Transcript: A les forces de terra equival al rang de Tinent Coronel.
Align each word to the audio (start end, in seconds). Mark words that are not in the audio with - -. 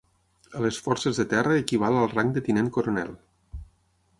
A 0.59 0.61
les 0.63 0.77
forces 0.85 1.19
de 1.21 1.25
terra 1.33 1.59
equival 1.65 1.99
al 1.99 2.09
rang 2.15 2.33
de 2.39 2.43
Tinent 2.49 2.73
Coronel. 2.79 3.13